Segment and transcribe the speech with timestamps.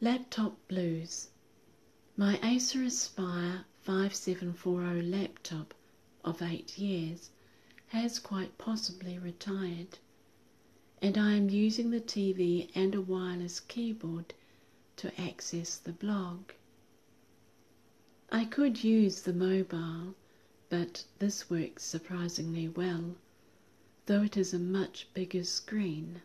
[0.00, 1.30] Laptop Blues.
[2.16, 5.74] My Acer Aspire 5740 laptop
[6.24, 7.30] of 8 years
[7.88, 9.98] has quite possibly retired,
[11.02, 14.34] and I am using the TV and a wireless keyboard
[14.98, 16.52] to access the blog.
[18.30, 20.14] I could use the mobile,
[20.68, 23.16] but this works surprisingly well,
[24.06, 26.22] though it is a much bigger screen.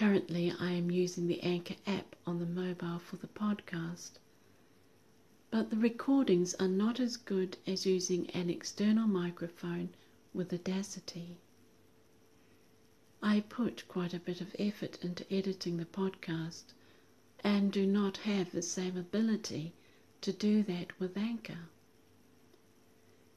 [0.00, 4.12] Currently, I am using the Anchor app on the mobile for the podcast,
[5.50, 9.90] but the recordings are not as good as using an external microphone
[10.32, 11.36] with Audacity.
[13.20, 16.72] I put quite a bit of effort into editing the podcast
[17.44, 19.74] and do not have the same ability
[20.22, 21.68] to do that with Anchor.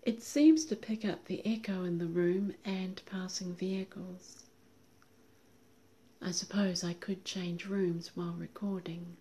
[0.04, 4.43] It seems to pick up the echo in the room and passing vehicles.
[6.26, 9.18] I suppose I could change rooms while recording.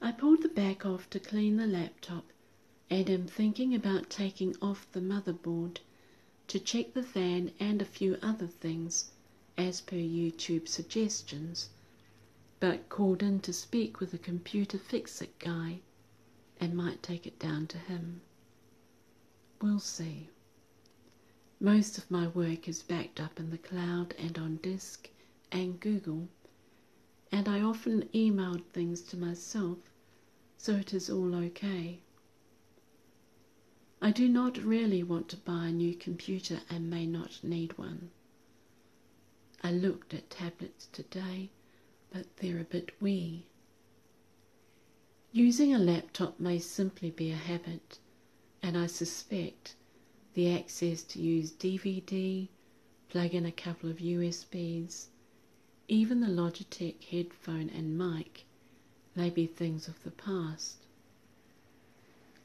[0.00, 2.24] I pulled the back off to clean the laptop
[2.88, 5.80] and am thinking about taking off the motherboard
[6.48, 9.10] to check the fan and a few other things
[9.58, 11.68] as per YouTube suggestions,
[12.58, 15.80] but called in to speak with a computer fix-it guy
[16.58, 18.22] and might take it down to him.
[19.60, 20.30] We'll see.
[21.62, 25.08] Most of my work is backed up in the cloud and on disk
[25.52, 26.28] and Google,
[27.30, 29.78] and I often emailed things to myself,
[30.58, 32.00] so it is all okay.
[34.00, 38.10] I do not really want to buy a new computer and may not need one.
[39.62, 41.50] I looked at tablets today,
[42.10, 43.46] but they're a bit wee.
[45.30, 48.00] Using a laptop may simply be a habit,
[48.64, 49.76] and I suspect
[50.34, 52.48] the access to use DVD,
[53.08, 55.08] plug in a couple of USBs,
[55.88, 58.46] even the Logitech headphone and mic
[59.14, 60.86] may be things of the past.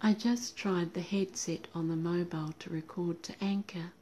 [0.02, 3.94] I just tried the headset on the mobile to record to Anchor,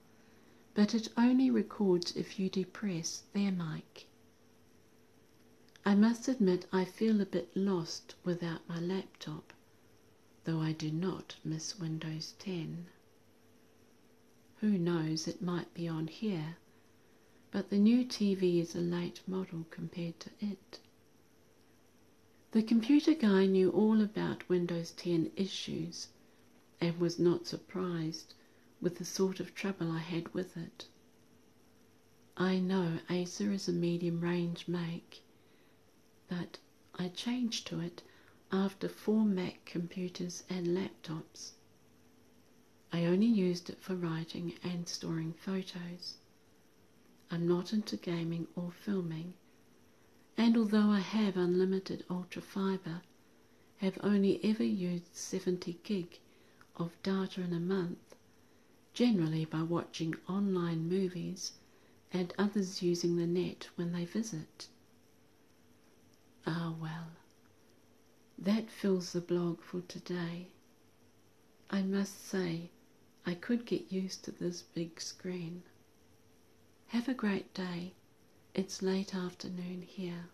[0.74, 4.08] but it only records if you depress their mic.
[5.86, 9.54] I must admit I feel a bit lost without my laptop,
[10.44, 12.88] though I do not miss Windows 10.
[14.66, 16.58] Who knows, it might be on here,
[17.52, 20.80] but the new TV is a late model compared to it.
[22.50, 26.08] The computer guy knew all about Windows 10 issues
[26.82, 28.34] and was not surprised
[28.82, 30.88] with the sort of trouble I had with it.
[32.36, 35.22] I know Acer is a medium range make,
[36.28, 36.58] but
[36.96, 38.02] I changed to it
[38.52, 41.52] after four Mac computers and laptops.
[42.96, 46.16] I only used it for writing and storing photos.
[47.30, 49.34] I'm not into gaming or filming,
[50.38, 53.02] and although I have unlimited ultra fiber,
[53.80, 56.20] have only ever used 70 gig
[56.78, 58.16] of data in a month,
[58.94, 61.52] generally by watching online movies
[62.14, 64.70] and others using the net when they visit.
[66.48, 67.10] Ah well,
[68.38, 70.48] that fills the blog for today.
[71.70, 72.70] I must say,
[73.28, 75.64] I could get used to this big screen.
[76.88, 77.94] Have a great day.
[78.54, 80.26] It's late afternoon here.